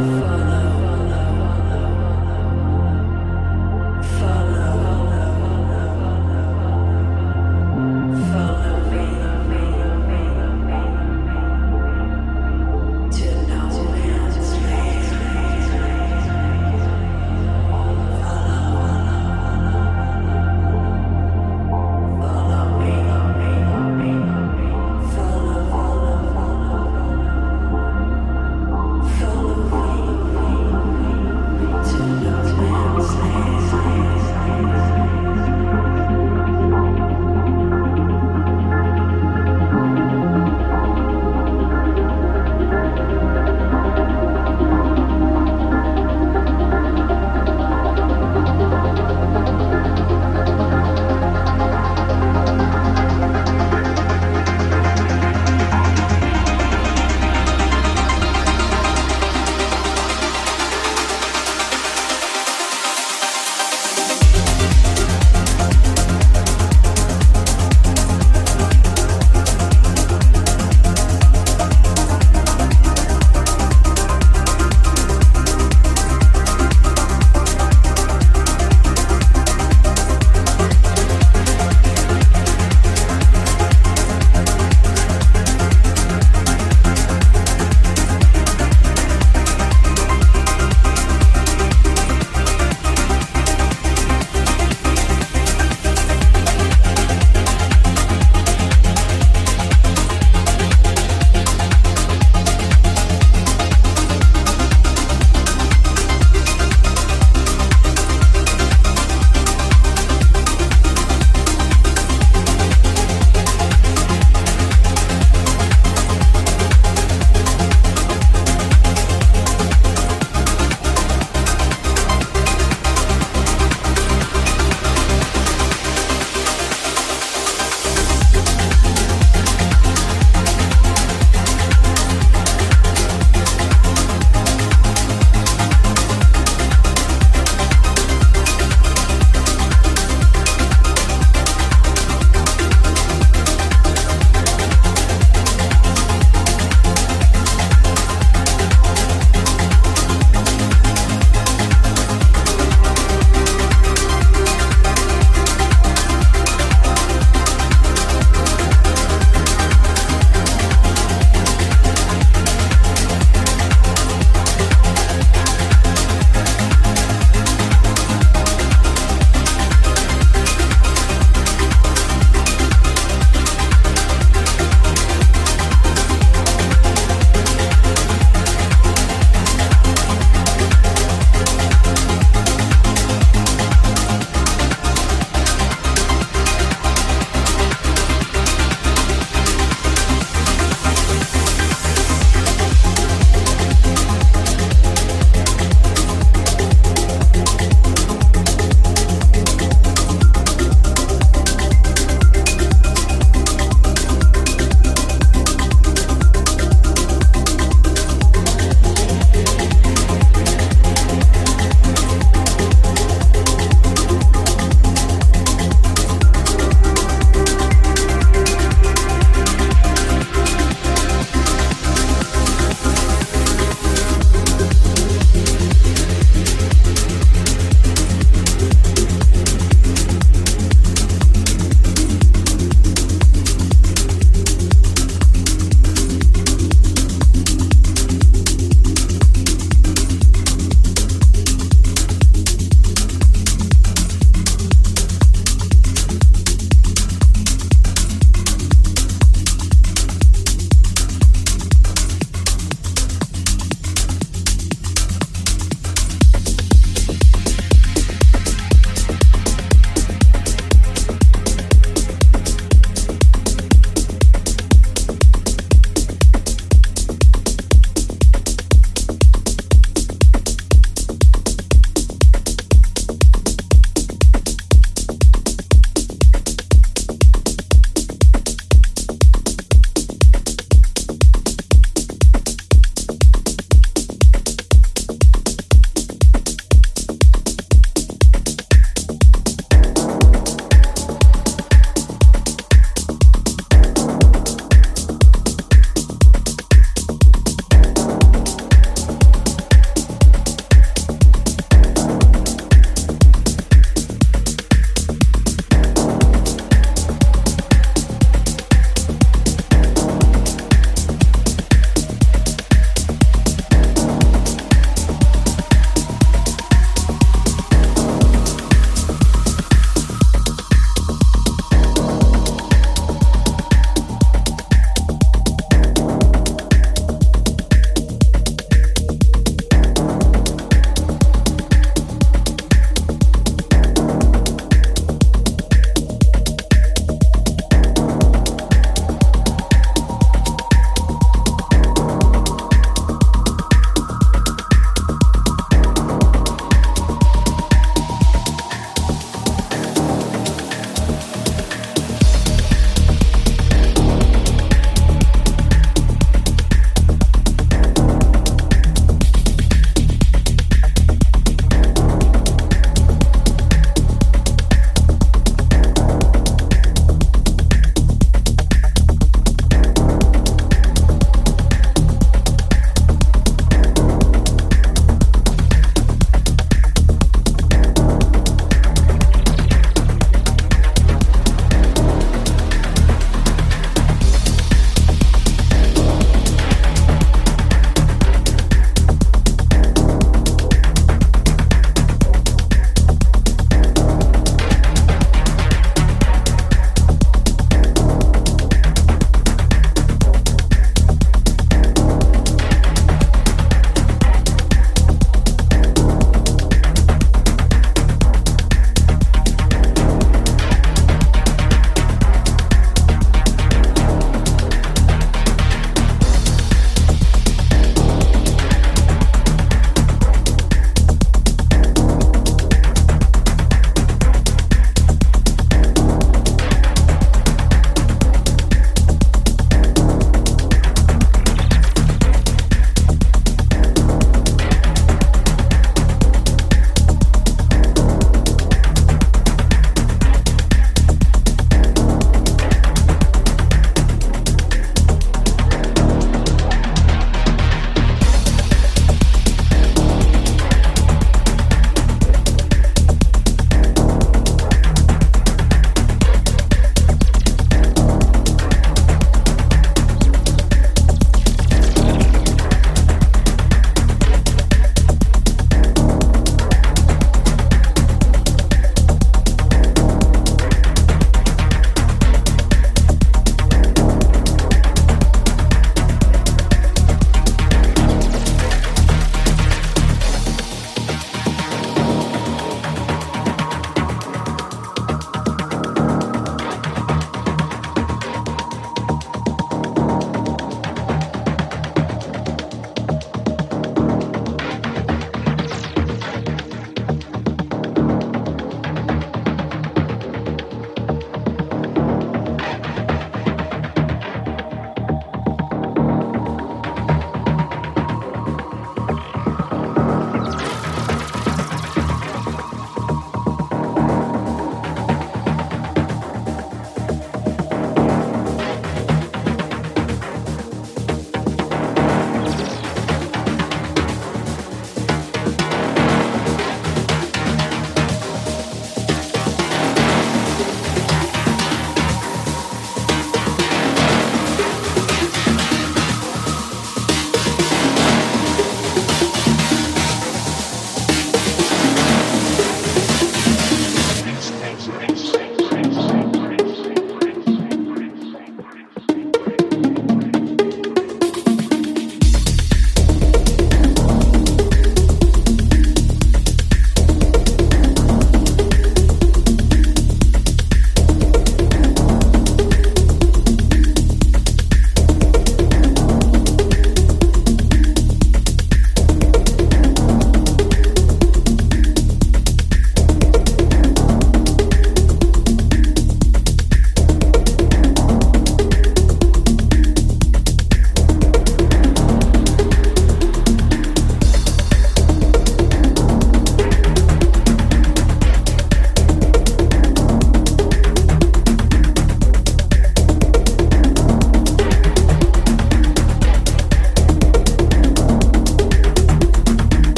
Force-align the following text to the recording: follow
follow 0.00 0.59